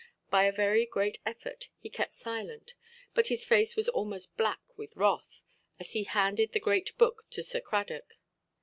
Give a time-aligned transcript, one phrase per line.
[0.31, 2.73] By a very great effort he kept silent,
[3.13, 5.43] but his face was almost black with wrath,
[5.79, 8.15] as he handed the great book to Sir Cradock.